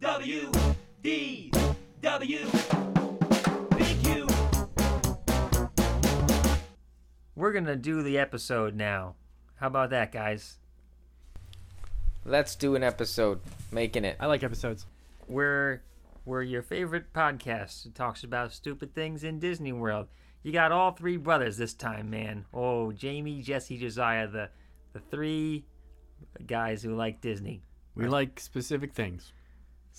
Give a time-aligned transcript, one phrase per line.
[0.00, 0.50] W
[1.02, 1.52] D
[2.00, 2.38] W
[3.76, 4.26] Big Q.
[7.36, 9.16] We're gonna do the episode now.
[9.56, 10.56] How about that, guys?
[12.24, 13.40] Let's do an episode.
[13.70, 14.16] Making it.
[14.18, 14.86] I like episodes.
[15.28, 15.82] We're
[16.24, 20.08] we're your favorite podcast It talks about stupid things in Disney World.
[20.42, 22.46] You got all three brothers this time, man.
[22.54, 24.48] Oh, Jamie, Jesse, Josiah, the
[24.94, 25.66] the three
[26.46, 27.64] guys who like Disney.
[27.94, 29.34] We like specific things,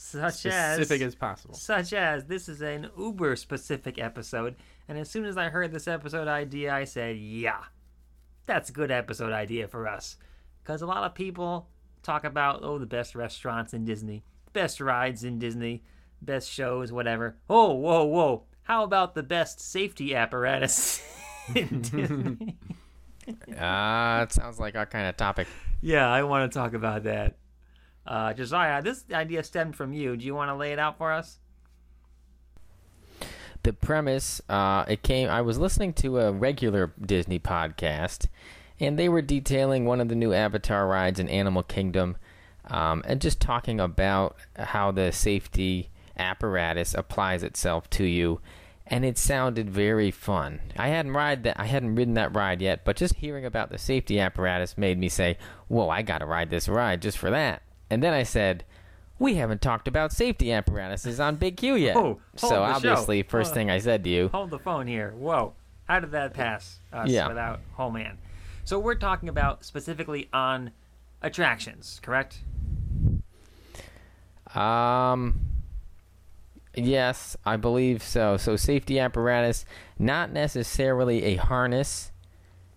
[0.03, 1.53] Such specific as as possible.
[1.53, 4.55] such as this is an uber specific episode
[4.87, 7.61] and as soon as i heard this episode idea i said yeah
[8.47, 10.17] that's a good episode idea for us.
[10.63, 11.69] Because a lot of people
[12.03, 15.83] talk about oh the best restaurants in disney best rides in disney
[16.21, 17.37] best shows whatever.
[17.49, 18.43] Oh whoa whoa.
[18.63, 21.01] How about the best safety apparatus
[21.55, 22.57] in disney?
[23.59, 25.47] Ah, it sounds like our kind of topic.
[25.81, 27.37] yeah i want to talk about that
[28.11, 31.11] uh, josiah this idea stemmed from you do you want to lay it out for
[31.11, 31.39] us
[33.63, 35.29] The premise, uh, it came.
[35.29, 38.25] I was listening to a regular Disney podcast,
[38.79, 42.17] and they were detailing one of the new Avatar rides in Animal Kingdom,
[42.65, 48.41] um, and just talking about how the safety apparatus applies itself to you.
[48.87, 50.59] And it sounded very fun.
[50.75, 51.59] I hadn't ride that.
[51.59, 55.07] I hadn't ridden that ride yet, but just hearing about the safety apparatus made me
[55.07, 57.61] say, "Whoa, I got to ride this ride just for that."
[57.91, 58.63] And then I said,
[59.19, 62.63] "We haven't talked about safety apparatuses on Big Q yet." Oh, so the show.
[62.63, 65.11] obviously, first Uh, thing I said to you, hold the phone here.
[65.11, 65.53] Whoa.
[65.89, 67.27] How did that pass us Yeah.
[67.27, 68.17] without oh man.
[68.63, 70.71] So we're talking about specifically on
[71.21, 72.39] attractions, correct?
[74.55, 75.39] Um.
[76.73, 78.37] Yes, I believe so.
[78.37, 79.65] So safety apparatus,
[79.99, 82.10] not necessarily a harness,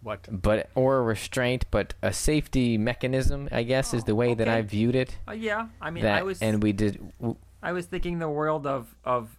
[0.05, 0.29] What?
[0.31, 3.49] but or a restraint, but a safety mechanism.
[3.51, 4.49] I guess is the way that.
[4.49, 5.17] I viewed it.
[5.27, 5.69] Uh, yeah.
[5.81, 7.01] I mean that I was and we did.
[7.19, 9.31] w- I was thinking the world of of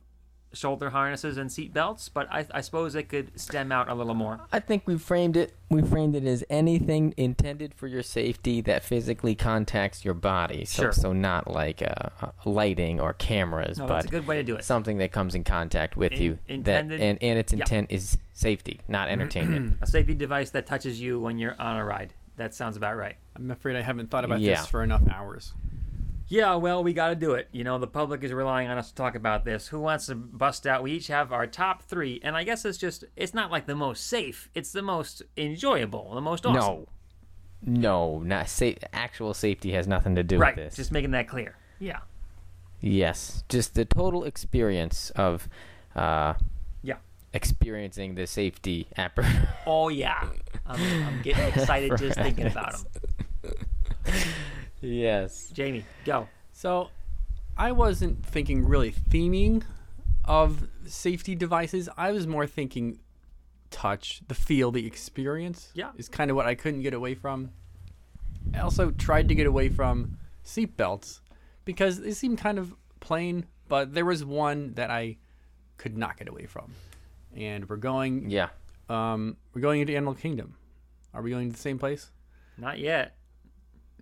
[0.55, 4.13] shoulder harnesses and seat belts, but I, I suppose it could stem out a little
[4.13, 4.39] more.
[4.51, 5.53] I think we framed it.
[5.69, 10.65] We framed it as anything intended for your safety that physically contacts your body.
[10.65, 10.91] So, Sure.
[10.91, 14.43] so not like uh, uh, lighting or cameras, No, but that's a good way to
[14.43, 14.63] do it.
[14.63, 16.39] something that comes in contact with In- you.
[16.47, 17.59] intended- that and, and its yeah.
[17.59, 19.77] intent is safety, not entertainment.
[19.81, 22.13] A safety device that touches you when you're on a ride.
[22.37, 23.15] That sounds about right.
[23.35, 24.57] I'm afraid I haven't thought about Yeah.
[24.57, 25.53] this for enough hours.
[26.27, 27.47] Yeah, well, we got to do it.
[27.51, 29.67] You know, the public is relying on us to talk about this.
[29.67, 30.81] Who wants to bust out?
[30.81, 33.75] We each have our top three, and I guess it's just, it's not like the
[33.75, 36.55] most safe, it's the most enjoyable, the most awesome.
[36.61, 36.87] No,
[37.61, 40.75] no, not sa- actual safety has nothing to do Right, with this.
[40.75, 41.57] just making that clear.
[41.79, 41.99] Yeah.
[42.81, 45.47] yes, just the total experience of
[45.95, 46.33] uh,
[46.81, 46.97] Yeah.
[47.33, 49.47] experiencing the safety apparatus.
[49.67, 50.27] Oh, yeah.
[50.65, 52.77] I'm, I'm getting excited just thinking about
[53.33, 53.53] them.
[54.85, 55.49] Yes.
[55.53, 56.27] Jamie, go.
[56.53, 56.89] So,
[57.57, 59.63] I wasn't thinking really theming
[60.25, 61.89] of safety devices.
[61.97, 62.99] I was more thinking
[63.71, 65.69] touch, the feel, the experience.
[65.73, 65.91] Yeah.
[65.97, 67.51] Is kind of what I couldn't get away from.
[68.53, 71.19] I also tried to get away from seatbelts
[71.65, 75.17] because they seemed kind of plain, but there was one that I
[75.77, 76.73] could not get away from.
[77.35, 78.49] And we're going Yeah.
[78.89, 80.55] um we're going into Animal Kingdom.
[81.13, 82.11] Are we going to the same place?
[82.57, 83.15] Not yet.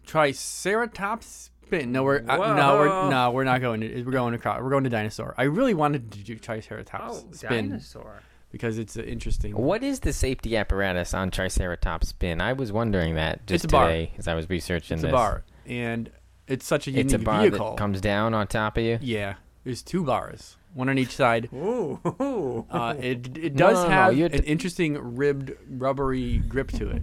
[0.06, 1.92] Triceratops spin.
[1.92, 4.04] No, we're uh, no, we're no, we're not going to.
[4.04, 5.34] We're going to we're going to dinosaur.
[5.38, 8.22] I really wanted to do Triceratops Oh, spin dinosaur.
[8.52, 9.54] because it's uh, interesting.
[9.56, 12.42] What is the safety apparatus on Triceratops spin?
[12.42, 13.88] I was wondering that just It's a bar.
[13.88, 15.10] today as I was researching It's this.
[15.10, 16.10] a bar, and
[16.48, 17.72] it's such a unique It's a bar vehicle.
[17.72, 19.00] that comes down on top of you.
[19.02, 21.50] yeah, there's two bars, one on each side.
[21.54, 22.00] Ooh.
[22.70, 26.90] Uh, it it does no, no, have you're an t- interesting ribbed, rubbery grip to
[26.90, 27.02] it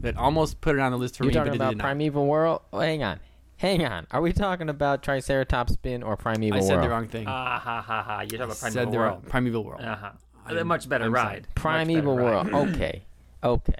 [0.00, 1.78] that almost put it on the list for You're me, talking but it about did
[1.78, 1.84] not.
[1.84, 2.62] Primeval World?
[2.72, 3.20] Oh, hang on.
[3.56, 4.06] Hang on.
[4.12, 6.62] Are we talking about Triceratops spin or Primeval World?
[6.62, 6.84] I said World?
[6.84, 7.24] the wrong thing.
[7.26, 8.20] Ah, ha, ha, ha.
[8.20, 9.12] You're talking about said Primeval the World.
[9.14, 9.80] wrong Primeval World.
[9.82, 10.10] Uh-huh.
[10.56, 11.24] A much better I'm ride.
[11.24, 11.40] sorry.
[11.40, 12.52] Much Primeval better ride.
[12.52, 12.68] World.
[12.74, 13.02] Okay.
[13.42, 13.74] Okay.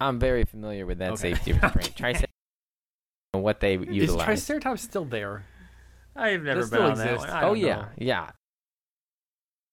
[0.00, 1.34] I'm very familiar with that Okay.
[1.34, 1.96] safety restraint.
[1.96, 2.32] Triceratops
[3.34, 4.08] and what they utilize.
[4.10, 4.16] Is.
[4.24, 5.44] Triceratops still there?
[6.16, 7.30] I've never That been still on that one.
[7.30, 7.84] I oh don't yeah, know.
[7.98, 8.30] yeah.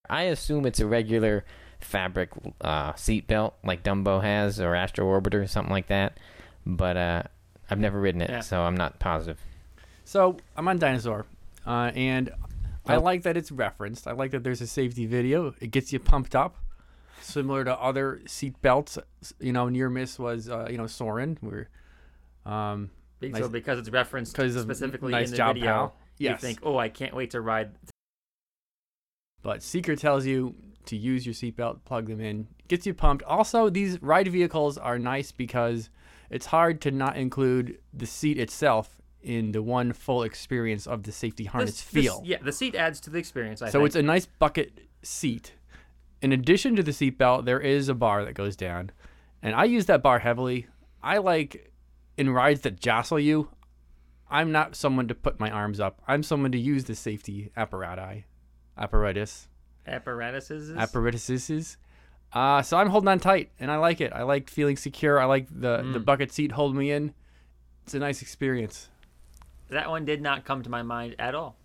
[0.10, 1.46] I assume it's a regular
[1.82, 2.30] fabric
[2.62, 6.18] uh, seat belt like Dumbo has or Astro Orbiter or something like that.
[6.66, 7.24] But uh,
[7.70, 8.40] I've never ridden it, Yeah.
[8.42, 9.40] so I'm not positive.
[10.04, 11.26] So I'm on Dinosaur,
[11.66, 12.30] uh, and
[12.86, 13.02] I Oh.
[13.02, 14.08] like that it's referenced.
[14.08, 15.54] I like that there's a safety video.
[15.60, 16.56] It gets you pumped up,
[17.22, 18.98] similar to other seat belts.
[19.40, 21.70] You know, near miss was uh, you know Soarin', where
[22.46, 22.90] um,
[23.20, 25.96] Be- Nice- So because it's referenced specifically nice in the job, video, pal.
[26.18, 27.72] you think, "Oh, I can't wait to ride."
[29.42, 30.56] but Seeker tells you
[30.88, 33.24] to use your seatbelt, plug them in, gets you pumped.
[33.24, 35.90] Also, these ride vehicles are nice because
[36.30, 41.12] it's hard to not include the seat itself in the one full experience of the
[41.12, 42.22] safety harness This- this- feel.
[42.26, 43.62] yeah, the seat adds to the experience.
[43.62, 43.88] I So think.
[43.88, 45.54] it's a nice bucket seat.
[46.22, 48.92] In addition to the seatbelt, there is a bar that goes down,
[49.42, 50.68] and I use that bar heavily.
[51.04, 51.72] I like
[52.18, 53.50] in rides that jostle you.
[54.30, 56.02] I'm not someone to put my arms up.
[56.08, 58.24] I'm someone to use the safety apparatus,
[58.78, 59.48] apparatus,
[59.88, 60.76] apparatuses.
[60.76, 61.78] apparatuses.
[62.34, 64.12] Uh, so I'm holding on tight, and I like it.
[64.14, 65.20] I like feeling secure.
[65.20, 65.94] I like the Mm.
[65.94, 67.14] the bucket seat holding me in.
[67.86, 68.90] It's a nice experience.
[69.70, 71.58] that one did not come to my mind at all.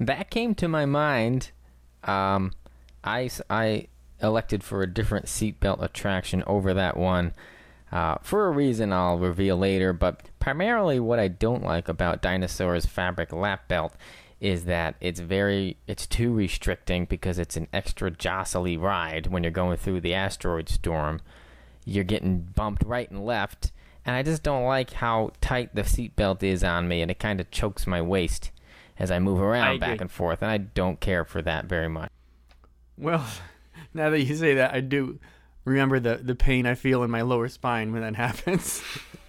[0.00, 1.52] That came to my mind.
[2.02, 2.52] Um,
[3.04, 3.86] I, s- I
[4.20, 7.34] elected for a different seatbelt attraction over that one
[7.92, 9.92] uh, for a reason I'll reveal later.
[9.92, 13.94] But primarily, what I don't like about Dinosaur's fabric lap belt
[14.40, 19.50] is that it's very it's too restricting because it's an extra jostly ride when you're
[19.50, 21.20] going through the asteroid storm.
[21.84, 23.72] You're getting bumped right and left,
[24.04, 27.40] and I just don't like how tight the seatbelt is on me, and it kind
[27.40, 28.50] of chokes my waist
[28.98, 30.02] as I move around back agree.
[30.02, 32.10] and forth, and I don't care for that very much.
[32.98, 33.24] Well,
[33.94, 35.18] now that you say that, I do
[35.64, 38.82] remember the, the pain I feel in my lower spine when that happens.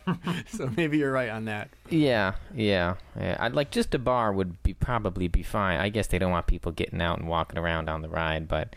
[0.48, 1.70] so maybe you're right on that.
[1.90, 3.38] Yeah, yeah, yeah.
[3.40, 5.80] I'd like just a bar would be probably be fine.
[5.80, 8.76] I guess they don't want people getting out and walking around on the ride, but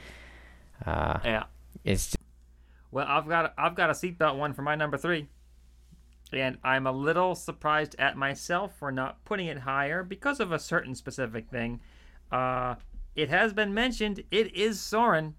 [0.86, 1.44] uh, Yeah.
[1.84, 2.16] it's Just-
[2.90, 5.28] Well, I've got I've got a seatbelt one for my number three,
[6.32, 10.58] and I'm a little surprised at myself for not putting it higher because of a
[10.58, 11.80] certain specific thing.
[12.32, 12.76] Uh,
[13.14, 14.22] it has been mentioned.
[14.30, 15.34] It is Soarin'.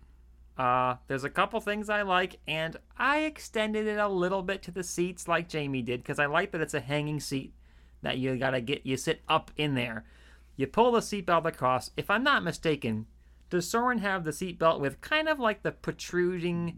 [0.57, 4.71] Uh, there's a couple things I like, and I extended it a little bit to
[4.71, 7.53] the seats like Jamie did because I like that it's a hanging seat
[8.03, 10.03] that you gotta get you sit up in there.
[10.57, 11.92] You pull the seatbelt across.
[11.98, 13.07] If I'm not mistaken,
[13.50, 16.77] does Soarin' have the seatbelt with kind of like the protruding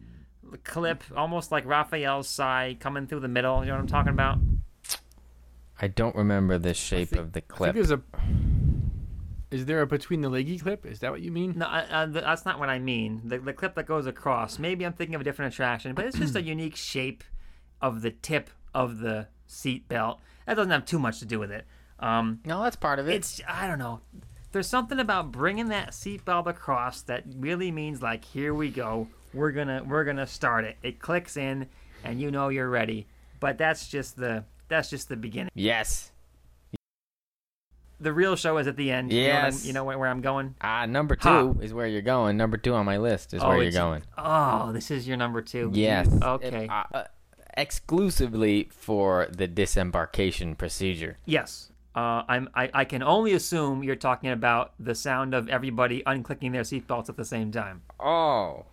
[0.63, 3.61] clip, almost like Raphael's side coming through the middle?
[3.61, 4.37] You know what I'm talking about?
[5.81, 7.73] I don't remember the shape think- of the I think clip.
[7.75, 8.01] there's a.
[9.53, 10.85] Is there a between the leggy clip?
[10.85, 11.53] Is that what you mean?
[11.57, 13.21] No, uh, uh, that's not what I mean.
[13.23, 14.57] The, the clip that goes across.
[14.57, 17.23] Maybe I'm thinking of a different attraction, but it's just a unique shape
[17.81, 20.19] of the tip of the seat belt.
[20.47, 21.65] That doesn't have too much to do with it.
[21.99, 23.13] Um, No, that's part of it.
[23.13, 24.01] it's I don't know.
[24.51, 29.07] There's something about bringing that seatbelt across that really means like here we go.
[29.33, 30.77] We're gonna we're gonna start it.
[30.83, 31.67] It clicks in,
[32.03, 33.07] and you know you're ready.
[33.39, 35.51] But that's just the that's just the beginning.
[35.53, 36.11] yes.
[38.03, 39.11] The real show is at the end.
[39.11, 39.65] You know, Yes.
[39.65, 40.55] you know where, where I'm going.
[40.61, 41.53] Ah, number two Ha.
[41.61, 42.37] is where you're going.
[42.37, 44.03] Number two on my list is Oh, where you're going.
[44.17, 45.71] Oh, this is your number two.
[45.73, 46.07] Yes.
[46.21, 46.67] Okay.
[46.67, 47.03] Uh, uh,
[47.55, 51.17] exclusively for the disembarkation procedure.
[51.25, 51.71] Yes.
[51.95, 52.49] Uh, I'm.
[52.55, 57.07] I, I can only assume you're talking about the sound of everybody unclicking their seatbelts
[57.09, 57.83] at the same time.
[57.99, 58.65] Oh,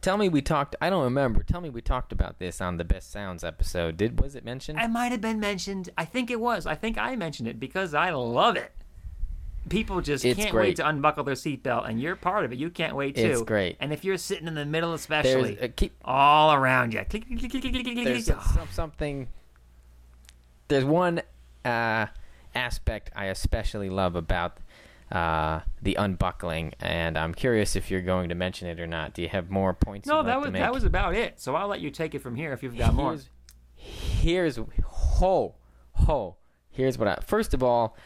[0.00, 0.76] tell me we talked.
[0.80, 1.42] I don't remember.
[1.42, 3.96] Tell me we talked about this on the best sounds episode.
[3.96, 4.78] Did was it mentioned?
[4.80, 5.90] It might have been mentioned.
[5.98, 6.66] I think it was.
[6.66, 8.70] I think I mentioned it because I love it.
[9.68, 10.68] People just It's can't great.
[10.68, 12.58] wait to unbuckle their seatbelt, and you're part of it.
[12.58, 13.22] You can't wait too.
[13.22, 13.76] It's great.
[13.80, 15.94] And if you're sitting in the middle, especially, uh, keep.
[16.04, 19.28] all around you, There's some, something.
[20.68, 21.22] There's one
[21.64, 22.06] uh,
[22.54, 24.58] aspect I especially love about
[25.10, 29.14] uh, the unbuckling, and I'm curious if you're going to mention it or not.
[29.14, 30.06] Do you have more points?
[30.06, 31.40] No, that was that was about it.
[31.40, 33.16] So I'll let you take it from here if you've got more.
[33.74, 35.54] Here's, here's ho
[35.92, 36.36] ho.
[36.70, 37.96] Here's what I first of all,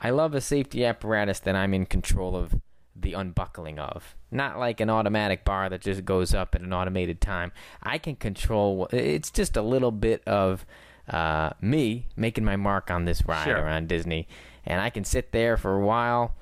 [0.00, 2.54] I love a safety apparatus that I'm in control of
[2.94, 4.16] the unbuckling of.
[4.30, 7.52] Not like an automatic bar that just goes up at an automated time.
[7.82, 8.88] I can control.
[8.92, 10.66] It's just a little bit of
[11.08, 13.56] uh, me making my mark on this ride Sure.
[13.56, 14.28] around Disney,
[14.66, 16.34] and I can sit there for a while,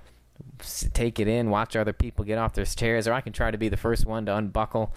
[0.93, 3.59] take it in, watch other people get off their chairs, or I can try to
[3.59, 4.93] be the first one to unbuckle,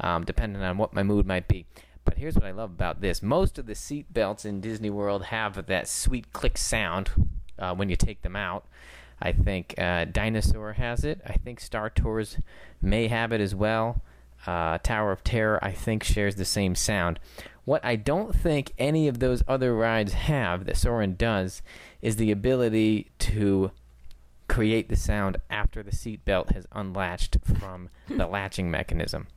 [0.00, 1.64] um, depending on what my mood might be.
[2.04, 5.24] But here's what I love about this: most of the seat belts in Disney World
[5.26, 7.10] have that sweet click sound
[7.58, 8.66] uh, when you take them out.
[9.20, 11.20] I think uh, Dinosaur has it.
[11.26, 12.38] I think Star Tours
[12.82, 14.02] may have it as well.
[14.46, 17.18] Uh, Tower of Terror, I think, shares the same sound.
[17.64, 21.62] What I don't think any of those other rides have that Soarin' does
[22.02, 23.70] is the ability to
[24.48, 29.28] create the sound after the seatbelt has unlatched from the latching mechanism.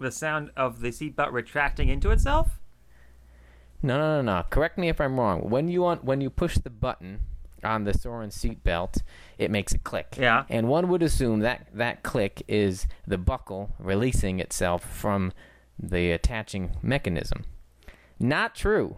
[0.00, 2.58] The sound of the seatbelt retracting into itself.
[3.82, 4.44] No, no, no, no.
[4.50, 5.48] Correct me if I'm wrong.
[5.48, 7.20] When you want, when you push the button
[7.66, 9.02] on the Soarin' seatbelt,
[9.36, 10.16] it makes a click.
[10.18, 10.44] Yeah.
[10.48, 15.32] And one would assume that that click is the buckle releasing itself from
[15.78, 17.44] the attaching mechanism.
[18.18, 18.96] Not true.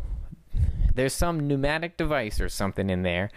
[0.94, 3.30] There's some pneumatic device or something in there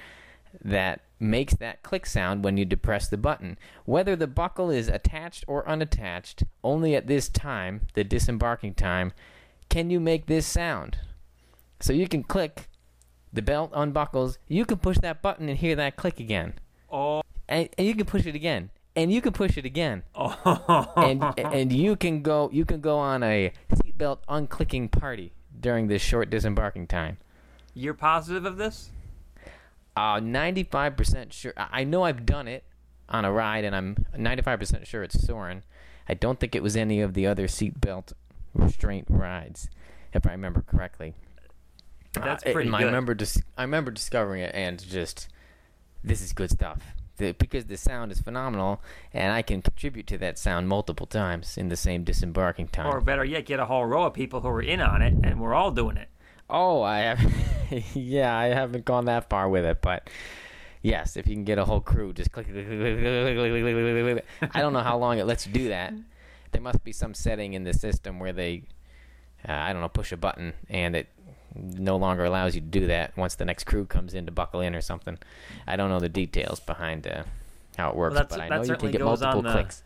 [0.63, 3.57] that makes that click sound when you depress the button.
[3.85, 9.13] Whether the buckle is attached or unattached, only at this time, the disembarking time,
[9.69, 10.97] can you make this sound.
[11.79, 12.67] So you can click,
[13.33, 16.53] the belt unbuckles, you can push that button and hear that click again.
[16.91, 18.69] Oh, And, and you can push it again.
[18.95, 20.03] And you can push it again.
[20.15, 20.91] oh.
[20.97, 26.01] And and you can go you can go on a seatbelt unclicking party during this
[26.01, 27.17] short disembarking time.
[27.73, 28.89] You're positive of this?
[29.95, 31.53] Uh, 95% sure.
[31.55, 32.65] I I know I've done it
[33.07, 35.63] on a ride, and I'm 95% sure it's Soarin'.
[36.09, 38.13] I don't think it was any of the other seatbelt
[38.53, 39.69] restraint rides,
[40.13, 41.15] if I remember correctly.
[42.13, 42.69] That's pretty.
[42.69, 45.27] Uh, I remember dis- I remember discovering it and just
[46.03, 46.81] this is good stuff
[47.21, 48.81] the, because the sound is phenomenal
[49.13, 52.87] and I can contribute to that sound multiple times in the same disembarking time.
[52.87, 55.39] Or better yet, get a whole row of people who are in on it and
[55.39, 56.09] we're all doing it.
[56.49, 57.33] Oh, I have.
[57.95, 60.09] yeah, I haven't gone that far with it, but
[60.81, 62.47] yes, if you can get a whole crew, just click.
[62.47, 65.93] click I don't know how long it lets you do that.
[66.51, 68.63] There must be some setting in the system where they,
[69.47, 71.07] uh, I don't know, push a button and it
[71.55, 74.61] no longer allows you to do that once the next crew comes in to buckle
[74.61, 75.17] in or something.
[75.67, 77.23] I don't know the details behind uh,
[77.77, 79.83] how it works, that's- but I know you can get multiple the- clicks.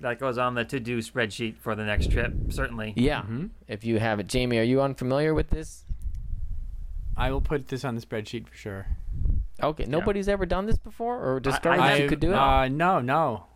[0.00, 2.92] That goes on the to-do spreadsheet for the next trip, certainly.
[2.96, 3.50] Yeah, Mhm.
[3.68, 5.84] if you have it, Jamie, are you unfamiliar with this?
[7.16, 8.86] I will put this on the spreadsheet for sure.
[9.62, 12.36] Okay, nobody's ever done this before or discovered I- that you could do it.
[12.36, 13.46] Uh, no, no.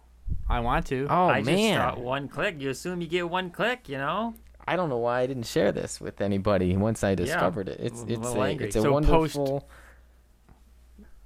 [0.49, 1.07] I want to.
[1.11, 2.61] oh I man, just thought one click.
[2.61, 4.35] You assume you get one click, you know?
[4.67, 7.79] I don't know why I didn't share this with anybody once I discovered it.
[7.81, 8.67] It's I'm a it's a, angry.
[8.67, 9.69] it's a So wonderful.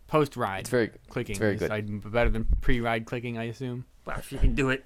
[0.09, 1.71] Post ride it's very clicking very good.
[1.71, 3.85] I- better than pre ride clicking, I assume.
[4.05, 4.85] Well, if you can do it,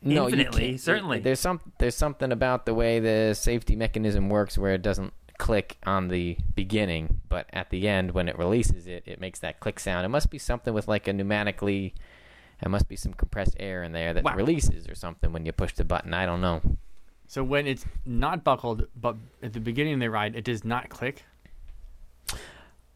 [0.00, 1.18] no, Infinitely, can't- certainly.
[1.20, 5.78] There's some there's something about the way the safety mechanism works where it doesn't click
[5.84, 9.80] on the beginning, but at the end when it releases it, it makes that click
[9.80, 10.04] sound.
[10.06, 11.92] It must be something with like a pneumatically.
[12.62, 14.36] There must be some compressed air in there that Wow.
[14.36, 16.14] releases or something when you push the button.
[16.14, 16.62] I don't know.
[17.26, 20.88] So when it's not buckled, but at the beginning of the ride, it does not
[20.88, 21.24] click.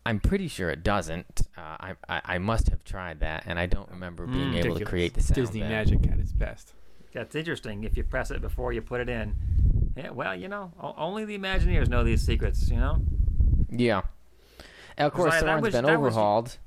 [0.06, 1.42] I'm pretty sure it doesn't.
[1.56, 4.64] Uh, I, I I must have tried that, and I don't remember being Mm.
[4.64, 5.34] able to create the sound.
[5.34, 5.68] Disney there.
[5.70, 6.72] magic at its best.
[7.12, 7.84] that's interesting.
[7.84, 9.34] If you press it before you put it in.
[9.96, 13.02] Yeah, well, you know, only the Imagineers know these secrets, you know?
[13.70, 14.02] Yeah.
[14.96, 16.58] And of 'Cause course, I- that Soarin's was- been that was- overhauled.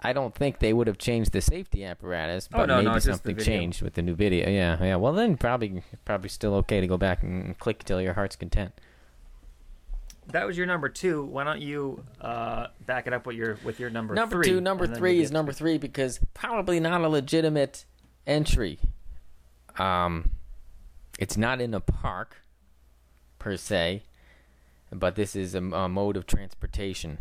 [0.00, 3.00] I don't think they would have changed the safety apparatus, Oh, but no, no, maybe
[3.00, 4.48] the something changed with the new video.
[4.48, 4.96] Yeah, yeah.
[4.96, 8.72] Well, then probably probably still okay to go back and click till your heart's content.
[10.28, 11.24] That was your number two.
[11.24, 14.52] Why don't you uh, back it up with your with your number, Number three?
[14.52, 17.84] two, number three is number three because probably not a legitimate
[18.26, 18.78] entry.
[19.78, 20.32] Um,
[21.18, 22.36] it's not in a park
[23.38, 24.02] per se,
[24.92, 27.18] but this is a, a mode of transportation.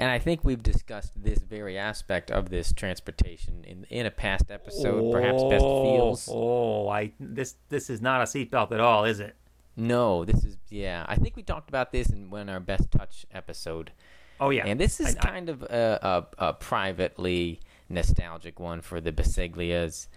[0.00, 4.50] And I think we've discussed this very aspect of this transportation in in a past
[4.50, 6.28] episode, perhaps best Oh, feels.
[6.32, 9.36] Oh, I this this is not a seatbelt at all, is it?
[9.76, 11.04] No, this is yeah.
[11.08, 13.92] I think we talked about this in one our best touch episode.
[14.40, 14.64] Oh yeah.
[14.66, 19.12] And this is I- I- kind of a, a, a privately nostalgic one for the
[19.12, 20.08] Baseglias.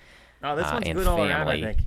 [0.44, 1.32] oh, this uh, one's good all around.
[1.50, 1.62] I family.
[1.62, 1.78] think.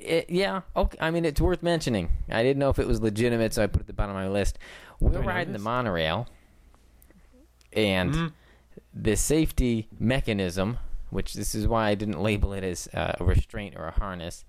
[0.00, 0.96] It, yeah, okay.
[1.00, 2.12] I mean, it's worth mentioning.
[2.30, 4.22] I didn't know if it was legitimate, so I put it at the bottom of
[4.22, 4.58] my list.
[5.00, 6.28] We're riding the monorail,
[7.86, 8.32] and Mhm.
[8.92, 10.78] the safety mechanism,
[11.10, 14.44] which this is why I didn't label it as uh, a restraint or a harness,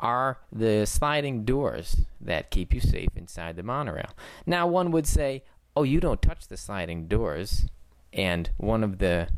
[0.00, 4.10] are the sliding doors that keep you safe inside the monorail.
[4.46, 5.44] Now, one would say,
[5.76, 7.68] "Oh, you don't touch the sliding doors,"
[8.12, 9.28] and one of the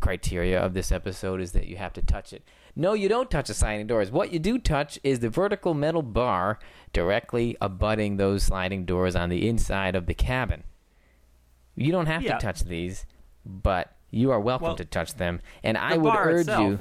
[0.00, 2.42] criteria of this episode is that you have to touch it.
[2.74, 4.10] No, you don't touch the sliding doors.
[4.10, 6.58] What you do touch is the vertical metal bar
[6.92, 10.64] directly abutting those sliding doors on the inside of the cabin.
[11.74, 12.34] You don't have Yeah.
[12.38, 13.06] to touch these,
[13.44, 15.40] but you are welcome Well, to touch them.
[15.62, 16.78] And I the would bar urge you.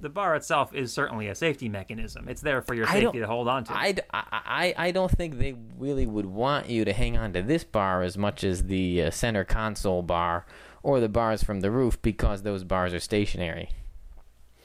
[0.00, 2.28] The bar itself is certainly a safety mechanism.
[2.28, 3.72] It's there for your safety to hold on to.
[3.72, 7.42] I, I, I, I don't think they really would want you to hang on to
[7.42, 10.44] this bar as much as the uh, center console bar
[10.82, 13.68] or the bars from the roof because those bars are stationary.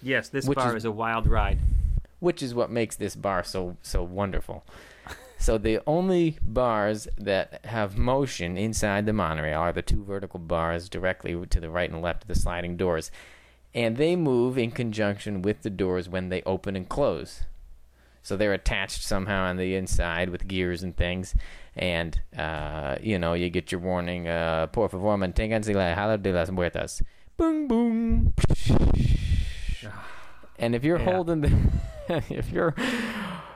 [0.02, 1.60] yes, this bar is- is a wild ride.
[2.20, 4.66] which is what makes this bar so so wonderful.
[5.38, 10.90] So the only bars that have motion inside the monorail are the two vertical bars
[10.90, 13.12] directly to the right and left of the sliding doors,
[13.74, 17.42] and they move in conjunction with the doors when they open and close.
[18.24, 21.34] So they're attached somehow on the inside with gears and things,
[21.76, 24.28] and uh, you know you get your warning.
[24.28, 27.02] Uh, Por favor, manténganse alejado de las puertas.
[27.38, 28.34] Boom, boom.
[30.60, 31.06] And if you're Yeah.
[31.06, 31.52] holding the,
[32.30, 32.74] if your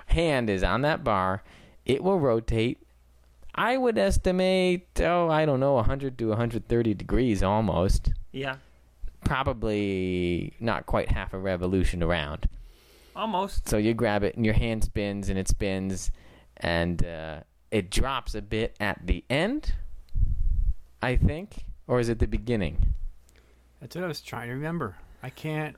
[0.08, 1.42] hand is on that bar,
[1.86, 2.80] it will rotate.
[3.54, 8.12] I would estimate, oh, I don't know, 100 to 130 degrees almost.
[8.32, 8.56] Yeah,
[9.26, 12.48] Probably not quite half a revolution around.
[13.16, 13.68] almost.
[13.68, 16.12] So you grab it and your hand spins and it spins,
[16.58, 17.40] and uh,
[17.72, 19.74] it drops a bit at the end.
[21.02, 22.94] I think, or is it the beginning?
[23.80, 24.96] That's what I was trying to remember.
[25.24, 25.76] I can't.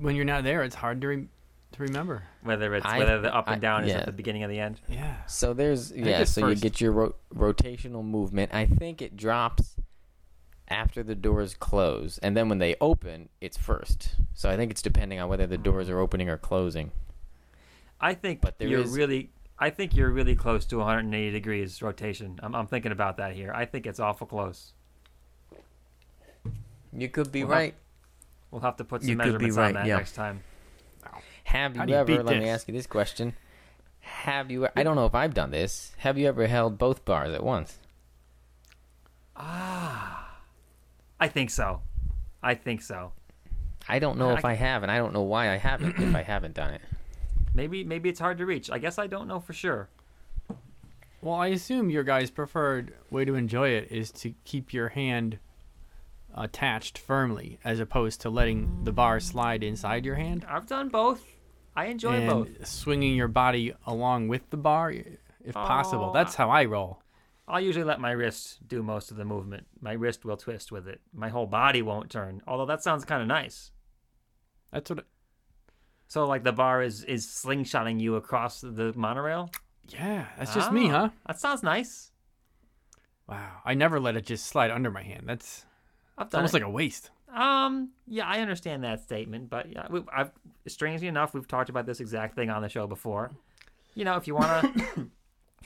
[0.00, 1.28] When you're not there, it's hard to re-
[1.74, 2.22] to remember.
[2.42, 3.98] Whether it's I- whether the up and down is yeah.
[3.98, 4.80] at the beginning of the end.
[4.88, 5.14] Yeah.
[5.26, 6.20] So there's yeah.
[6.20, 8.52] it's So you get your ro- rotational movement.
[8.54, 9.76] I think it drops
[10.68, 14.14] after the doors close, and then when they open, it's first.
[14.34, 16.92] So I think it's depending on whether the doors are opening or closing.
[18.00, 19.30] I think But there you're is- really.
[19.58, 22.40] I think you're really close to 180 degrees rotation.
[22.42, 23.52] I'm, I'm thinking about that here.
[23.54, 24.72] I think it's awful close.
[26.92, 27.74] You could be Well, how- right.
[28.50, 29.96] We'll have to put some You measurements right, on that yeah.
[29.96, 30.42] next time.
[31.44, 32.04] Have you you ever?
[32.04, 33.34] beat Let me ask you this question.
[34.00, 34.68] Have you?
[34.76, 35.92] I don't know if I've done this.
[35.98, 37.78] Have you ever held both bars at once?
[39.36, 40.38] Ah,
[41.20, 41.82] I think so.
[42.42, 43.12] I think so.
[43.88, 45.98] I don't know I if I have, and I don't know why I haven't.
[45.98, 46.82] if I haven't done it,
[47.54, 48.70] Maybe maybe it's hard to reach.
[48.70, 49.88] I guess I don't know for sure.
[51.20, 55.38] Well, I assume your guys' preferred way to enjoy it is to keep your hand
[56.34, 61.24] attached firmly, as opposed to letting the bar slide inside your hand I've done both.
[61.74, 62.66] I enjoy and both.
[62.66, 66.10] swinging your body along with the bar, if possible.
[66.10, 67.02] Oh, That's how I roll.
[67.48, 69.66] I'll usually let my wrist do most of the movement.
[69.80, 71.00] My wrist will twist with it.
[71.12, 72.40] My whole body won't turn.
[72.46, 73.72] Although that sounds kind of nice.
[74.72, 75.04] That's what.
[76.06, 79.50] So like the bar is is slingshotting you across the monorail.
[79.88, 81.08] Yeah, that's just me, Ah, huh?
[81.26, 82.12] That sounds nice.
[83.28, 85.24] Wow, I never let it just slide under my hand.
[85.26, 85.64] That's
[86.22, 86.58] I've it's done almost it.
[86.58, 87.10] like a waste.
[87.32, 90.30] Um, yeah, I understand that statement, but yeah, we, I've
[90.66, 93.30] strangely enough, we've talked about this exact thing on the show before.
[93.94, 95.10] You know, if you wanna, if you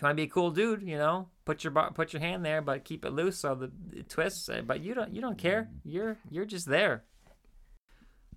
[0.02, 3.04] wanna be a cool dude, you know, put your put your hand there, but keep
[3.04, 4.48] it loose so the it twists.
[4.48, 5.68] uh, But you don't, you don't care.
[5.84, 7.02] You're, you're just there.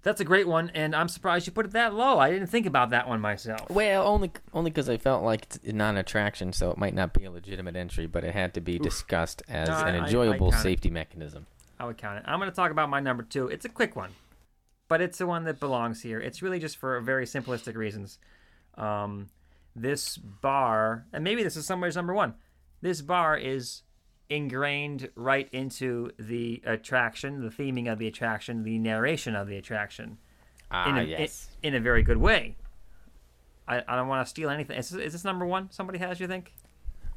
[0.01, 2.19] That's a great one, and I'm surprised you put it that low.
[2.19, 3.69] I didn't think about that one myself.
[3.69, 7.25] well, only only because I felt like it's a non-attraction, so it might not be
[7.25, 10.05] a legitimate entry, but it had to be discussed as No, I- an I- I
[10.05, 10.63] enjoyable count it.
[10.63, 11.47] safety mechanism.
[11.79, 12.23] I would count it.
[12.27, 13.47] I'm going to talk about my number two.
[13.47, 14.11] It's a quick one,
[14.87, 16.19] but it's the one that belongs here.
[16.19, 18.19] It's really just for very simplistic reasons.
[18.75, 19.29] Um,
[19.75, 22.33] this bar, and maybe this is somebody's number one.
[22.81, 23.83] This bar is
[24.29, 30.17] ingrained right into the attraction, the theming of the attraction, the narration of the attraction,
[30.71, 31.47] Ah, in a, yes.
[31.63, 32.55] in, in a very good way.
[33.67, 34.77] I, I don't want to steal anything.
[34.77, 35.71] Is, is this number one?
[35.71, 36.53] Somebody has, you think?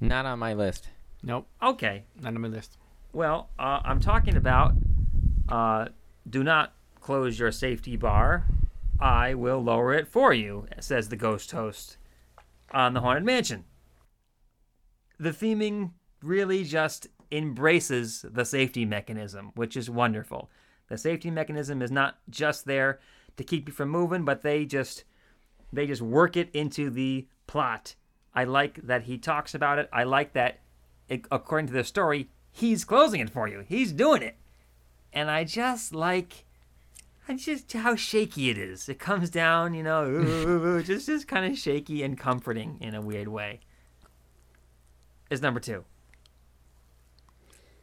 [0.01, 0.89] Not on my list.
[1.23, 2.77] Nope, Okay, not on my list.
[3.13, 4.73] Well, uh, I'm talking about
[5.49, 5.89] uh,
[6.29, 8.47] do not close your safety bar.
[8.99, 11.99] I will lower it for you, says the ghost host
[12.71, 13.65] on the Haunted Mansion.
[15.19, 15.91] The theming
[16.23, 20.51] really just embraces the safety mechanism, which is wonderful.
[20.89, 23.01] The safety mechanism is not just there
[23.37, 25.05] to keep you from moving, but they just
[25.73, 27.95] they just work it into the plot.
[28.35, 29.89] I like that he talks about it.
[29.93, 30.61] I like that
[31.09, 33.65] it, according to the story, he's closing it for you.
[33.67, 34.37] He's doing it.
[35.13, 36.45] And I just like
[37.29, 38.89] I just how shaky it is.
[38.89, 43.01] It comes down, you know, ooh, just just kind of shaky and comforting in a
[43.01, 43.61] weird way.
[45.31, 45.85] Is number 2.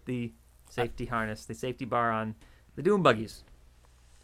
[0.06, 0.32] The
[0.70, 2.36] safety harness, the safety bar on
[2.76, 3.44] the doom buggies.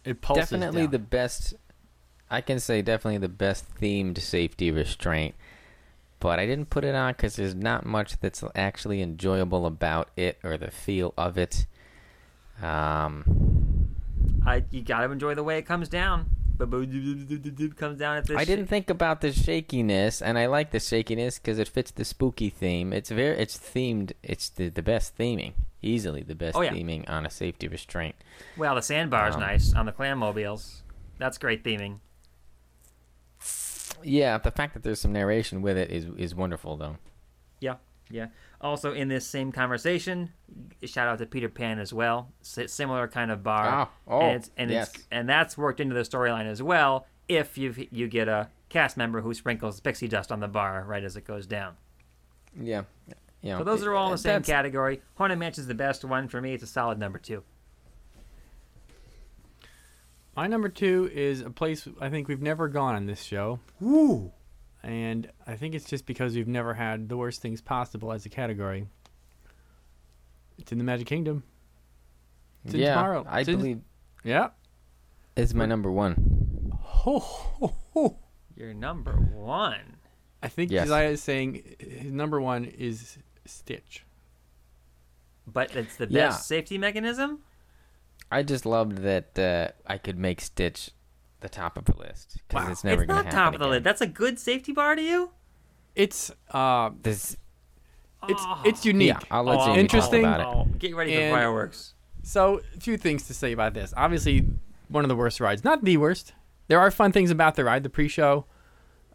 [0.03, 0.91] It pulses definitely down.
[0.91, 1.55] the best.
[2.29, 5.35] I can say definitely the best themed safety restraint,
[6.19, 10.37] but I didn't put it on because there's not much that's actually enjoyable about it
[10.43, 11.65] or the feel of it.
[12.61, 13.89] Um,
[14.45, 16.29] I you got to enjoy the way it comes down.
[16.57, 21.37] Comes down at this I didn't think about the shakiness, and I like the shakiness
[21.37, 22.93] because it fits the spooky theme.
[22.93, 24.13] It's very, it's themed.
[24.23, 25.51] It's the the best theming,
[25.81, 26.71] easily the best Oh, yeah.
[26.71, 28.15] theming on a safety restraint.
[28.55, 30.83] Well, the sandbar's Um, nice on the clam mobiles.
[31.17, 31.99] That's great theming.
[34.03, 36.97] Yeah, the fact that there's some narration with it is is wonderful, though.
[37.59, 37.75] Yeah,
[38.09, 38.27] yeah.
[38.61, 40.31] Also, in this same conversation,
[40.83, 42.31] shout out to Peter Pan as well.
[42.41, 43.89] S- similar kind of bar.
[44.07, 44.93] Oh, oh, and it's, and yes.
[44.93, 47.07] it's and that's worked into the storyline as well.
[47.27, 51.03] If you you get a cast member who sprinkles pixie dust on the bar right
[51.03, 51.75] as it goes down.
[52.59, 52.83] Yeah,
[53.41, 53.57] yeah.
[53.57, 55.01] So those are all in the same category.
[55.15, 56.53] Haunted Mansion's the best one for me.
[56.53, 57.43] It's a solid number two.
[60.35, 63.59] My number two is a place I think we've never gone on this show.
[63.81, 64.31] Ooh.
[64.83, 68.29] And I think it's just because we've never had the worst things possible as a
[68.29, 68.87] category.
[70.57, 71.43] It's in the Magic Kingdom.
[72.65, 73.25] It's in yeah, tomorrow.
[73.27, 73.81] I It's in- believe
[74.23, 74.49] Yeah.
[75.35, 76.71] it's my number one.
[76.81, 78.19] Ho, ho, ho.
[78.55, 79.97] You're number one.
[80.43, 80.85] I think Yes.
[80.85, 84.05] Josiah is saying his number one is Stitch.
[85.47, 86.29] But it's the best Yeah.
[86.31, 87.39] safety mechanism.
[88.31, 90.91] I just loved that uh, I could make Stitch
[91.41, 92.71] the top of the list because Wow.
[92.71, 93.71] it's never it's going not to top of the again.
[93.73, 93.83] lid.
[93.83, 95.31] That's a good safety bar to you.
[95.95, 97.37] it's uh, This,
[98.27, 99.09] it's it's unique.
[99.09, 100.23] yeah, I'll let Oh, Jamie interesting.
[100.23, 100.57] talk about it.
[100.57, 101.93] Oh, get ready for And- fireworks.
[102.23, 103.93] So, a few things to say about this.
[103.95, 104.47] Obviously,
[104.87, 105.63] one of the worst rides.
[105.63, 106.33] Not the worst.
[106.67, 107.83] There are fun things about the ride.
[107.83, 108.47] The pre-show,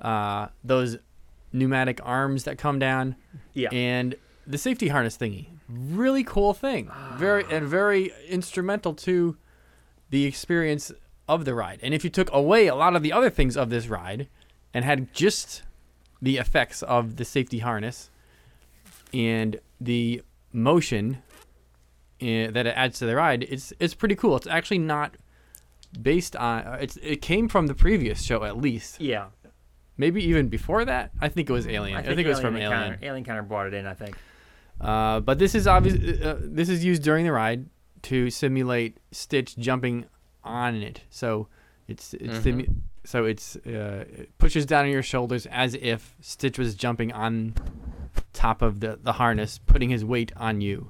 [0.00, 0.96] uh, those
[1.52, 3.16] pneumatic arms that come down,
[3.52, 3.68] Yeah.
[3.72, 4.14] and
[4.50, 5.46] the safety harness thingy.
[5.68, 6.90] Really cool thing.
[7.16, 9.36] Very and very instrumental to
[10.10, 10.92] the experience
[11.28, 11.78] of the ride.
[11.82, 14.28] And if you took away a lot of the other things of this ride
[14.74, 15.62] and had just
[16.20, 18.10] the effects of the safety harness
[19.14, 21.18] and the motion
[22.20, 24.36] uh, that it adds to the ride, it's it's pretty cool.
[24.36, 25.14] It's actually not
[26.02, 29.00] based on it's it came from the previous show at least.
[29.00, 29.26] yeah.
[29.96, 31.10] Maybe even before that.
[31.20, 31.98] I think it was Alien.
[31.98, 32.96] I think, it was from Alien.
[33.02, 34.16] Alien Encounter brought it in, I think.
[34.81, 36.21] Uh, but this is obvious.
[36.23, 37.66] Uh, this is used during the ride
[38.03, 40.07] to simulate Stitch jumping
[40.43, 41.03] on it.
[41.11, 41.49] So
[41.88, 46.59] it's it's simu- so it's uh, it pushes down on your shoulders as if Stitch
[46.59, 47.55] was jumping on
[48.33, 50.88] top of the the harness, putting his weight on you.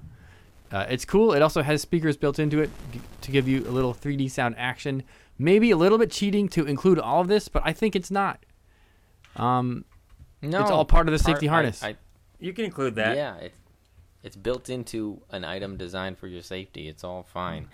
[0.71, 1.33] Uh, it's cool.
[1.33, 4.55] It also has speakers built into it g- to give you a little 3D sound
[4.57, 5.03] action.
[5.37, 8.45] Maybe a little bit cheating to include all of this, but I think it's not.
[9.35, 9.85] Um,
[10.43, 11.83] No, it's all part of the safety I- harness.
[11.83, 11.97] I,
[12.39, 13.17] You can include that.
[13.17, 13.59] yeah, it's
[14.23, 16.89] it's built into an item designed for your safety.
[16.89, 17.69] It's all fine.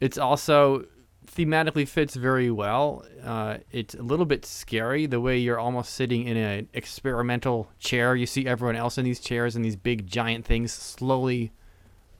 [0.00, 0.86] It's also
[1.26, 3.04] thematically fits very well.
[3.22, 8.16] Uh, it's a little bit scary the way you're almost sitting in an experimental chair.
[8.16, 11.52] You see everyone else in these chairs and these big giant things slowly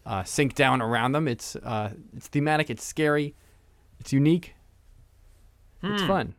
[0.06, 1.26] uh, sink down around them.
[1.26, 2.70] It's uh, it's thematic.
[2.70, 3.34] It's scary.
[3.98, 4.54] It's unique.
[5.84, 6.34] It's fun.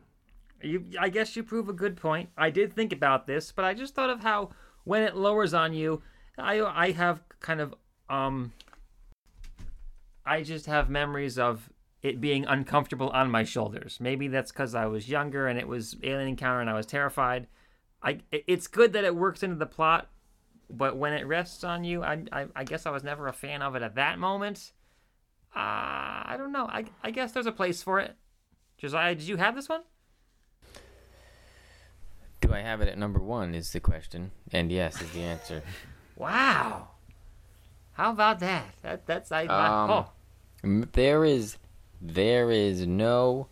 [0.62, 2.30] You, I guess you prove a good point.
[2.36, 4.50] I did think about this, but I just thought of how
[4.84, 6.02] when it lowers on you,
[6.38, 7.74] I I have kind of
[8.08, 8.52] um
[10.26, 11.70] I just have memories of
[12.02, 13.98] it being uncomfortable on my shoulders.
[14.00, 17.46] Maybe that's because I was younger and it was alien encounter and I was terrified.
[18.02, 20.10] I it's good that it works into the plot,
[20.68, 23.62] but when it rests on you, I I, I guess I was never a fan
[23.62, 24.72] of it at that moment.
[25.56, 26.66] Uh, I don't know.
[26.66, 28.16] I I guess there's a place for it.
[28.76, 29.82] Josiah, did you have this one?
[32.40, 33.54] Do I have it at number one?
[33.54, 35.62] Is the question, and yes is the answer.
[36.16, 36.88] Wow.
[37.92, 38.74] How about that?
[38.82, 39.46] That that's I.
[39.46, 41.56] Um, oh, There is
[42.00, 43.48] there is no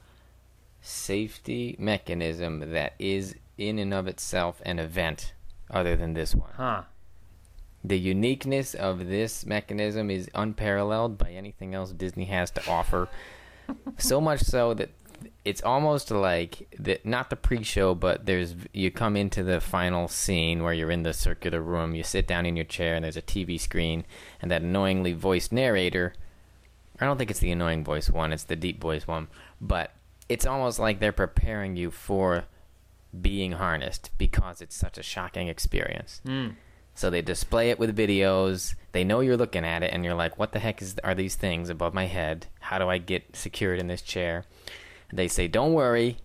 [0.81, 5.33] safety mechanism that is in and of itself an event
[5.70, 6.51] other than this one.
[6.57, 6.83] huh.
[7.85, 13.09] The uniqueness of this mechanism is unparalleled by anything else Disney has to offer.
[13.98, 14.90] so much so that
[15.44, 20.62] it's almost like that not the pre-show but there's you come into the final scene
[20.62, 23.22] where you're in the circular room you sit down in your chair and there's a
[23.22, 24.05] tv screen
[24.40, 26.12] and that annoyingly voiced narrator
[27.00, 29.26] i don't think it's the annoying voice one it's the deep voice one
[29.61, 29.92] but
[30.28, 32.44] it's almost like they're preparing you for
[33.20, 36.48] being harnessed because it's such a shocking experience hmm.
[36.94, 38.74] so they display it with videos.
[38.92, 41.37] They know you're looking at it, and you're like, "What the heck is are these
[41.37, 42.46] things above my head?
[42.61, 44.44] How do I get secured in this chair?"
[45.12, 46.18] They say, "Don't worry,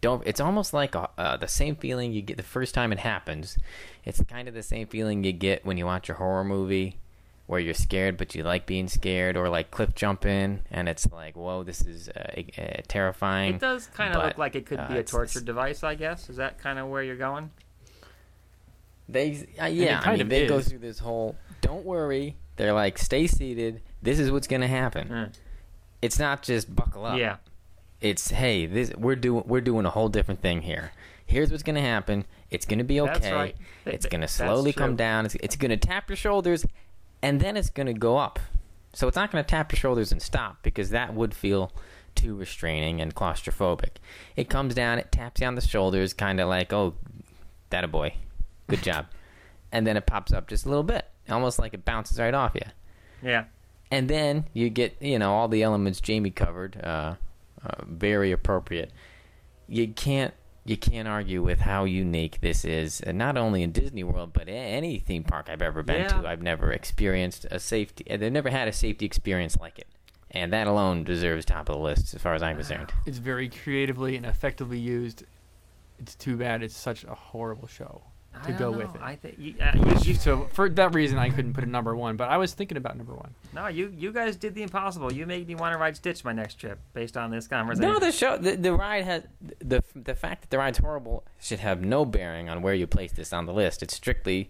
[0.00, 2.98] don't." It's almost like a, uh, the same feeling you get the first time it
[2.98, 3.58] happens.
[4.04, 6.98] It's kind of the same feeling you get when you watch a horror movie,
[7.46, 11.36] where you're scared but you like being scared, or like cliff jumping, and it's like,
[11.36, 14.88] "Whoa, this is uh, uh, terrifying." It does kind of look like it could uh,
[14.88, 15.82] be a torture device.
[15.82, 17.50] I guess is that kind of where you're going?
[19.08, 21.36] They, uh, yeah, I kind mean, of they go through this whole.
[21.60, 22.36] Don't worry.
[22.56, 23.82] They're like, stay seated.
[24.02, 25.08] This is what's gonna happen.
[25.08, 25.32] Mm.
[26.02, 27.18] It's not just buckle up.
[27.18, 27.36] Yeah.
[28.00, 30.92] It's hey, this we're doing we're doing a whole different thing here.
[31.24, 32.24] Here's what's gonna happen.
[32.50, 33.12] It's gonna be okay.
[33.12, 33.56] That's right.
[33.84, 35.26] It's gonna slowly come down.
[35.26, 36.64] It's, it's gonna tap your shoulders,
[37.22, 38.38] and then it's gonna go up.
[38.92, 41.72] So it's not gonna tap your shoulders and stop because that would feel
[42.14, 43.96] too restraining and claustrophobic.
[44.36, 44.98] It comes down.
[44.98, 46.94] It taps you on the shoulders, kind of like oh,
[47.70, 48.14] that a boy,
[48.68, 49.06] good job,
[49.72, 52.54] and then it pops up just a little bit, almost like it bounces right off
[52.54, 52.60] you
[53.22, 53.44] Yeah.
[53.90, 57.16] and then you get you know all the elements Jamie covered, uh,
[57.64, 58.92] uh, very appropriate.
[59.68, 64.02] You can't you can't argue with how unique this is, and not only in Disney
[64.02, 66.08] World but any theme park I've ever been Yeah.
[66.22, 66.28] to.
[66.28, 68.04] I've never experienced a safety.
[68.08, 69.86] They've never had a safety experience like it,
[70.30, 72.92] and that alone deserves top of the list as far as I'm concerned.
[73.06, 75.22] It's very creatively and effectively used.
[75.98, 78.02] It's too bad it's such a horrible show
[78.44, 78.78] to go know.
[78.78, 79.00] with it.
[79.02, 81.94] I think you, uh, you, you, so for that reason, I couldn't put it number
[81.96, 82.16] one.
[82.16, 83.34] But I was thinking about number one.
[83.54, 85.12] no, you you guys did the impossible.
[85.12, 87.92] You made me want to ride Stitch my next trip based on this conversation.
[87.92, 89.22] No, the show, the, the ride has
[89.60, 93.12] the the fact that the ride's horrible should have no bearing on where you place
[93.12, 93.82] this on the list.
[93.82, 94.48] It's strictly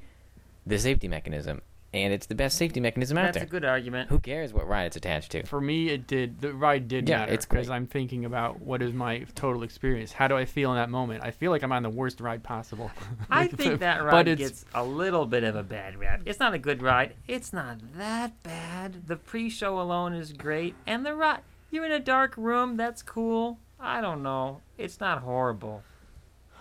[0.66, 1.62] the safety mechanism,
[2.04, 3.44] and it's the best safety mechanism out That's there.
[3.44, 4.08] a good argument.
[4.10, 5.44] Who cares what ride it's attached to?
[5.46, 6.40] For me, it did.
[6.40, 7.70] The ride did Yeah, matter it's because.
[7.70, 10.12] I'm thinking about what is my total experience.
[10.12, 11.22] How do I feel in that moment?
[11.24, 12.90] I feel like I'm on the worst ride possible.
[13.30, 16.22] I think that But ride it's- gets a little bit of a bad rap.
[16.24, 17.14] It's not a good ride.
[17.26, 19.06] It's not that bad.
[19.06, 21.40] The pre-show alone is great, and the ride.
[21.70, 22.76] You're in a dark room.
[22.76, 23.58] That's cool.
[23.80, 24.60] I don't know.
[24.78, 25.82] It's not horrible.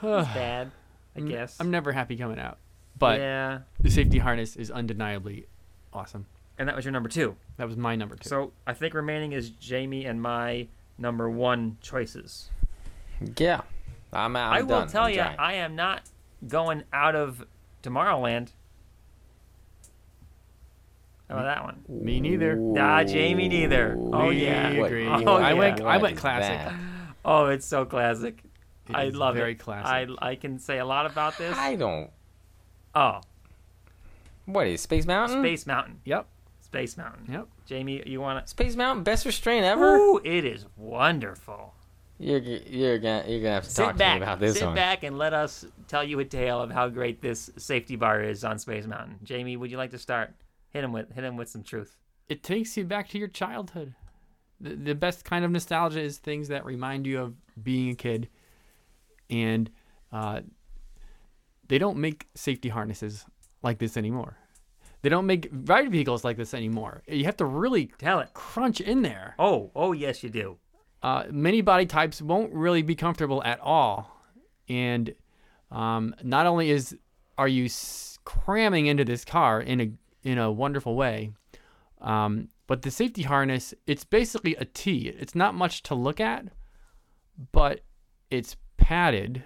[0.04, 0.72] It's bad,
[1.16, 1.56] I guess.
[1.60, 2.58] I'm never happy coming out,
[2.98, 5.48] but yeah, the safety harness is undeniably
[5.94, 6.26] awesome.
[6.58, 7.36] and that was your number two.
[7.58, 8.28] That was my number two.
[8.30, 12.50] So I think remaining is Jamie and my number one choices.
[13.38, 13.62] Yeah,
[14.14, 14.54] I'm out.
[14.54, 14.88] I I'm will done.
[14.90, 15.22] tell you.
[15.22, 16.02] I am not
[16.48, 17.46] going out of
[17.84, 18.50] Tomorrowland.
[21.30, 21.84] How about that one?
[21.88, 22.56] me neither.
[22.56, 23.96] Nah, Jamie neither.
[23.98, 24.68] Oh We yeah.
[24.70, 25.08] agree.
[25.08, 25.82] Oh, I went.
[25.82, 26.50] I went classic.
[26.60, 26.74] that?
[27.24, 28.44] Oh, it's so classic.
[28.88, 29.60] It I is love very it.
[29.60, 30.16] classic.
[30.22, 31.56] I I can say a lot about this.
[31.58, 32.12] I don't.
[32.96, 33.22] Oh,
[34.46, 35.42] What is Space Mountain?
[35.42, 36.00] Space Mountain.
[36.06, 36.28] Yep.
[36.62, 37.32] Space Mountain.
[37.32, 37.48] Yep.
[37.66, 38.50] Jamie, you want to?
[38.50, 39.96] Space Mountain, best restraint ever.
[39.98, 41.74] Ooh, it is wonderful.
[42.18, 44.66] You're you're gonna you're gonna have to Sit talk back, to me about this sit
[44.66, 44.76] one.
[44.76, 48.46] back, and let us tell you a tale of how great this safety bar is
[48.46, 49.20] on Space Mountain.
[49.24, 50.34] Jamie, would you like to start?
[50.70, 51.98] Hit him with hit him with some truth.
[52.30, 53.94] It takes you back to your childhood.
[54.62, 58.30] The, the best kind of nostalgia is things that remind you of being a kid,
[59.30, 59.70] and
[60.14, 60.42] uh,
[61.68, 63.26] they don't make safety harnesses
[63.64, 64.38] like this anymore.
[65.02, 67.04] They don't make ride vehicles like this anymore.
[67.08, 68.34] You have to really Tell it.
[68.34, 69.36] crunch in there.
[69.38, 70.58] Oh, oh yes, you do.
[71.04, 74.20] uh, many body types won't really be comfortable at all.
[74.68, 75.14] And
[75.72, 76.98] um, not only is
[77.38, 77.70] are you
[78.24, 79.92] cramming into this car in a
[80.24, 81.32] in a wonderful way,
[82.02, 85.10] um, but the safety harness it's basically a T.
[85.10, 86.46] It's not much to look at,
[87.52, 87.82] but
[88.32, 89.44] it's padded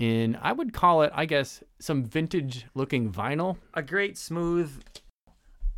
[0.00, 3.58] in I would call it I guess some vintage looking vinyl.
[3.74, 4.82] a great smooth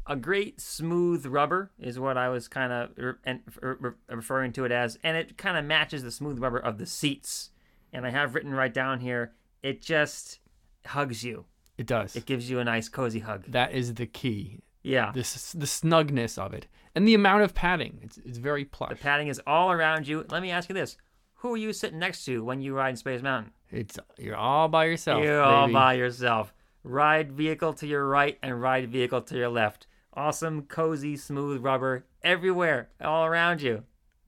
[0.06, 3.14] a great smooth rubber is what I was kind of re-
[3.60, 6.78] re- re- referring to it as and it kind of matches the smooth rubber of
[6.78, 7.50] the seats
[7.92, 9.32] and I have written right down here
[9.62, 10.38] it just
[10.86, 11.44] hugs you
[11.78, 12.14] It does.
[12.16, 14.60] it gives you a nice cozy hug that is the key.
[14.84, 17.98] yeah This the snugness of it and the amount of padding.
[18.02, 18.90] It's it's very plush.
[18.90, 20.96] the padding is all around you let me ask you this
[21.36, 24.68] who are you sitting next to when you ride in Space Mountain It's you're all
[24.68, 25.24] by yourself.
[25.24, 26.52] you're all by yourself
[26.84, 32.04] ride vehicle to your right and ride vehicle to your left awesome cozy smooth rubber
[32.22, 33.82] everywhere all around you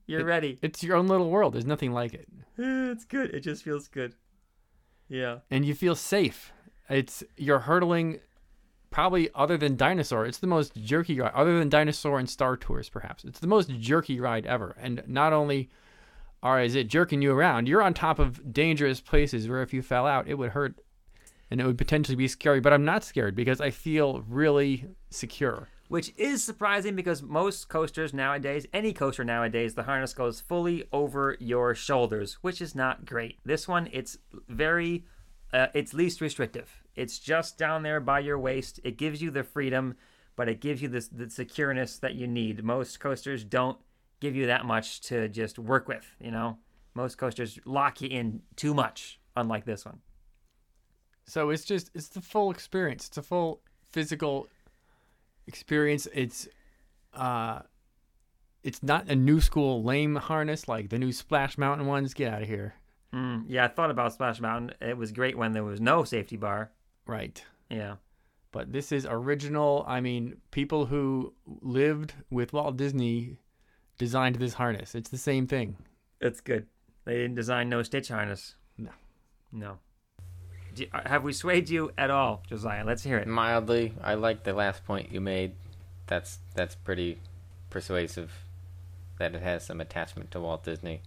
[0.07, 1.55] you're ready It's your own little world.
[1.55, 2.29] There's nothing like it,
[2.59, 3.35] it's good.
[3.35, 4.15] It just feels good.
[5.09, 5.39] Yeah.
[5.51, 6.53] and you feel safe.
[6.89, 8.21] It's you're hurtling.
[8.91, 11.33] Probably other than dinosaur, it's the most jerky ride.
[11.35, 14.77] Other than dinosaur and Star Tours, perhaps it's the most jerky ride ever.
[14.81, 15.69] And not only
[16.45, 19.81] are is it jerking you around, you're on top of dangerous places where if you
[19.83, 20.79] fell out, it would hurt,
[21.51, 22.61] and it would potentially be scary.
[22.61, 25.69] But I'm not scared because I feel really secure.
[25.89, 31.37] Which is surprising because most coasters nowadays, any coaster nowadays, the harness goes fully over
[31.41, 33.39] your shoulders, which is not great.
[33.45, 35.05] This one, it's very,
[35.53, 36.83] uh, it's least restrictive.
[36.95, 38.81] It's just down there by your waist.
[38.85, 39.97] It gives you the freedom,
[40.37, 42.65] but it gives you this the secureness that you need.
[42.65, 43.79] Most coasters don't
[44.25, 46.05] give you that much to just work with.
[46.19, 46.59] You know,
[46.95, 49.21] most coasters lock you in too much.
[49.37, 49.99] Unlike this one.
[51.27, 53.07] So it's just it's the full experience.
[53.09, 53.61] It's a full
[53.93, 54.49] physical
[55.47, 56.09] experience.
[56.13, 56.49] It's
[57.13, 57.61] uh
[58.63, 62.15] it's not a new school lame harness like the new Splash Mountain ones.
[62.15, 62.75] Get out of here.
[63.13, 64.75] Mm, yeah, I thought about Splash Mountain.
[64.81, 66.71] It was great when there was no safety bar.
[67.07, 67.45] Right.
[67.69, 67.97] Yeah.
[68.53, 69.85] But this is original.
[69.87, 73.39] I mean, people who lived with Walt Disney
[73.99, 74.95] designed this harness.
[74.95, 75.77] It's the same thing.
[76.21, 76.67] That's good.
[77.05, 78.55] They didn't design no stitch harness.
[78.79, 78.91] No.
[79.53, 79.79] No.
[80.75, 82.85] Do, uh, have we swayed you at all, Josiah?
[82.85, 83.29] Let's hear it.
[83.29, 85.53] Mildly, I like the last point you made.
[86.07, 87.21] That's that's pretty
[87.71, 88.33] persuasive.
[89.19, 91.03] That it has some attachment to Walt Disney.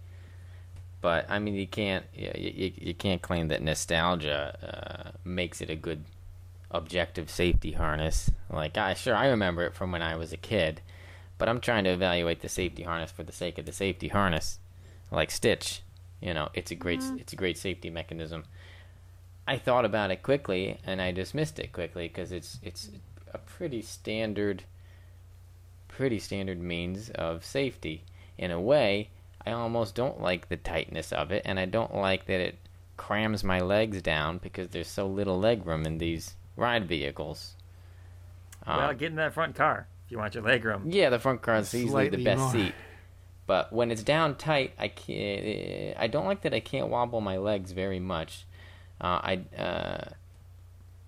[1.00, 5.68] But I mean, you can't you, you, you can't claim that nostalgia uh, makes it
[5.68, 6.04] a good
[6.70, 8.30] objective safety harness.
[8.50, 10.80] Like I sure I remember it from when I was a kid,
[11.38, 14.58] but I'm trying to evaluate the safety harness for the sake of the safety harness.
[15.10, 15.82] Like Stitch,
[16.20, 18.44] you know, it's a great it's a great safety mechanism.
[19.46, 22.90] I thought about it quickly and I dismissed it quickly because it's it's
[23.32, 24.64] a pretty standard
[25.86, 28.04] pretty standard means of safety.
[28.36, 29.10] In a way,
[29.46, 32.58] I almost don't like the tightness of it and I don't like that it
[32.96, 37.54] crams my legs down because there's so little leg room in these ride vehicles.
[38.66, 40.84] well, Um, get in that front car if you want your leg room.
[40.86, 42.50] yeah, the front car is easily the best more.
[42.52, 42.72] seat.
[43.46, 45.96] But when it's down tight, I can't.
[45.98, 48.46] I don't like that I can't wobble my legs very much.
[49.00, 50.08] Uh, I, uh,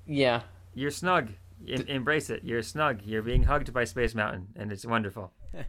[0.07, 0.43] yeah,
[0.75, 1.31] You're snug.
[1.69, 2.45] Em- embrace it.
[2.45, 3.01] You're snug.
[3.05, 5.33] You're being hugged by Space Mountain, and it's wonderful.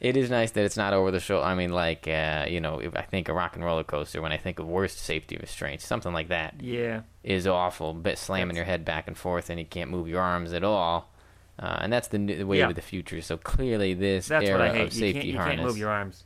[0.00, 1.44] It is nice that it's not over the shoulder.
[1.44, 4.22] I mean, like uh, you know, if I think a Rock 'n' Roller Coaster.
[4.22, 7.00] When I think of worst safety restraints, something like that Yeah.
[7.24, 7.94] is awful.
[7.94, 10.62] Bit slamming That's- your head back and forth, and you can't move your arms at
[10.62, 11.10] all.
[11.58, 12.68] Uh, and that's the, new, the wave Yeah.
[12.68, 13.20] of the future.
[13.20, 14.92] So clearly, this That's era what I of.
[14.94, 16.24] You safety can't, you harness, can't move your arms.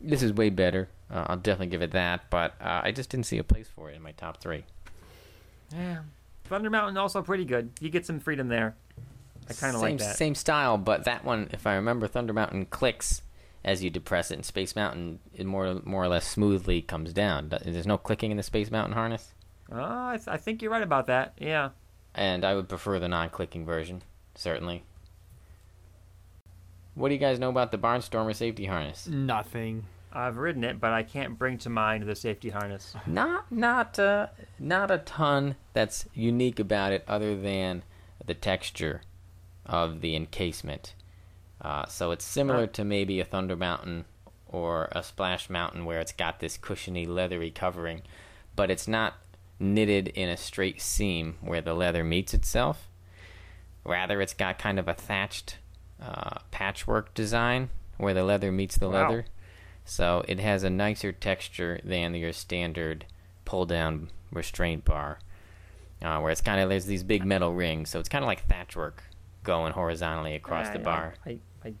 [0.00, 0.88] this is way better.
[1.10, 2.28] Uh, I'll definitely give it that.
[2.30, 4.64] But uh, I just didn't see a place for it in my top three.
[5.72, 5.98] Yeah.
[6.44, 7.70] Thunder Mountain also pretty good.
[7.80, 8.74] You get some freedom there.
[9.48, 10.16] I kind of like that.
[10.16, 13.22] same style, but that one, if I remember, Thunder Mountain clicks
[13.62, 17.50] as you depress it, and Space Mountain it more more or less smoothly comes down.
[17.62, 19.32] There's no clicking in the Space Mountain harness,
[19.72, 21.34] Oh, I, th- I think you're right about that.
[21.38, 21.70] Yeah.
[22.14, 24.02] and I would prefer the non-clicking version,
[24.34, 24.84] certainly.
[26.94, 29.06] What do you guys know about the Barnstormer safety harness?
[29.08, 29.86] Nothing.
[30.12, 32.94] I've ridden it, but I can't bring to mind the safety harness.
[33.04, 34.28] Not not uh,
[34.60, 37.82] not a ton that's unique about it, other than
[38.24, 39.02] the texture
[39.66, 40.94] of the encasement.
[41.60, 44.04] Uh, so it's similar to maybe a Thunder Mountain
[44.46, 48.02] or a Splash Mountain, where it's got this cushiony, leathery covering,
[48.54, 49.14] but it's not
[49.58, 52.88] knitted in a straight seam where the leather meets itself.
[53.84, 55.58] Rather, it's got kind of a thatched
[56.00, 59.02] uh, patchwork design where the leather meets the Wow.
[59.08, 59.26] leather.
[59.84, 63.04] So it has a nicer texture than your standard
[63.44, 65.18] pull down restraint bar,
[66.02, 67.90] uh, where it's kind of there's these big metal rings.
[67.90, 69.00] So it's kind of like thatchwork
[69.42, 71.14] going horizontally across the bar.
[71.26, 71.74] I, I,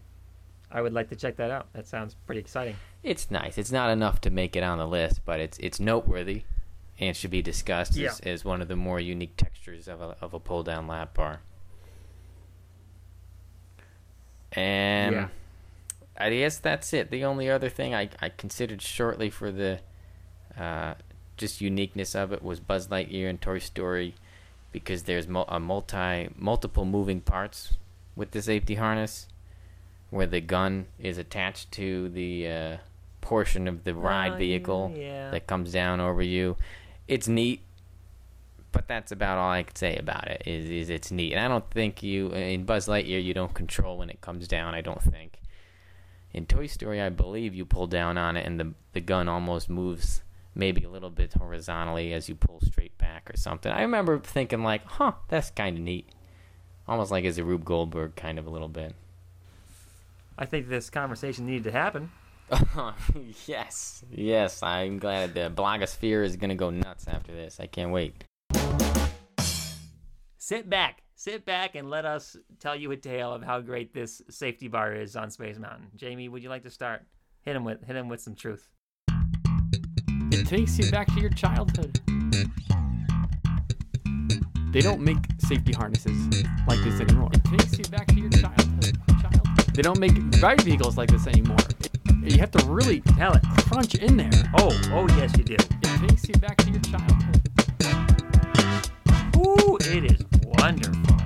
[0.70, 1.72] I would like to check that out.
[1.72, 2.76] That sounds pretty exciting.
[3.02, 3.56] It's nice.
[3.56, 6.42] It's not enough to make it on the list, but it's it's noteworthy
[7.00, 8.10] and should be discussed Yeah.
[8.10, 11.14] as, as one of the more unique textures of a of a pull down lap
[11.14, 11.40] bar.
[14.56, 15.28] And Yeah.
[16.16, 17.10] I guess that's it.
[17.10, 19.80] The only other thing I, I considered shortly for the
[20.58, 20.94] uh,
[21.36, 24.14] just uniqueness of it was Buzz Lightyear and Toy Story
[24.70, 27.74] because there's mul- a multi multiple moving parts
[28.14, 29.26] with the safety harness
[30.10, 32.76] where the gun is attached to the uh,
[33.20, 35.30] portion of the ride Oh, vehicle yeah.
[35.32, 36.56] that comes down over you.
[37.08, 37.60] It's neat,
[38.74, 40.42] but that's about all I could say about it.
[40.44, 43.98] Is is it's neat, and I don't think you in Buzz Lightyear you don't control
[43.98, 44.74] when it comes down.
[44.74, 45.40] I don't think.
[46.32, 49.70] In Toy Story, I believe you pull down on it, and the the gun almost
[49.70, 50.22] moves
[50.56, 53.72] maybe a little bit horizontally as you pull straight back or something.
[53.72, 56.08] I remember thinking like, "Huh, that's kind of neat,"
[56.88, 58.94] almost like as a Rube Goldberg kind of a little bit.
[60.36, 62.10] I think this conversation needed to happen.
[63.46, 67.60] yes, yes, I'm glad the blogosphere is gonna go nuts after this.
[67.60, 68.24] I can't wait.
[70.46, 71.02] Sit back.
[71.14, 74.92] Sit back and let us tell you a tale of how great this safety bar
[74.92, 75.86] is on Space Mountain.
[75.96, 77.00] Jamie, would you like to start?
[77.40, 78.68] Hit him with hit him with some truth.
[80.30, 81.98] It takes you back to your childhood.
[84.70, 87.30] They don't make safety harnesses like this anymore.
[87.32, 88.98] It takes you back to your childhood.
[89.22, 89.74] childhood.
[89.74, 91.56] They don't make ride vehicles like this anymore.
[92.22, 93.42] You have to really Tell it.
[93.66, 94.52] crunch in there.
[94.58, 95.54] Oh, oh yes you do.
[95.54, 97.33] It takes you back to your childhood.
[100.64, 101.16] Wonderful.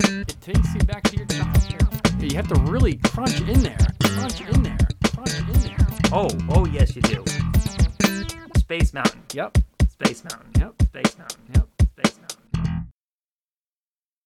[0.00, 2.20] It takes you back to your childhood.
[2.20, 3.78] You have to really crunch in there.
[4.02, 4.78] Crunch in there.
[5.14, 5.86] Crunch in there.
[6.12, 7.24] Oh, oh yes you do.
[8.56, 9.22] Space Mountain.
[9.32, 9.58] Yep.
[9.88, 10.50] Space Mountain.
[10.58, 10.82] Yep.
[10.82, 11.69] Space Mountain.